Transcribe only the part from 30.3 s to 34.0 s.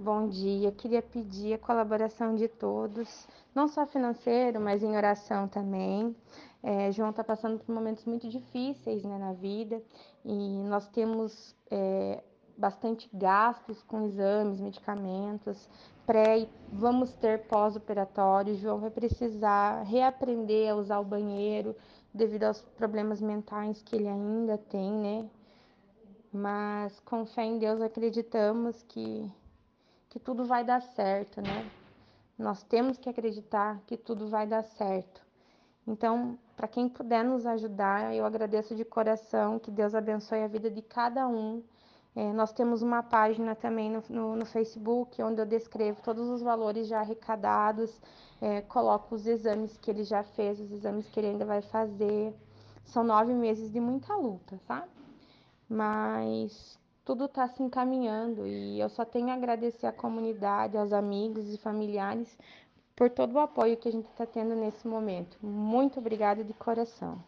vai dar certo, né? Nós temos que acreditar que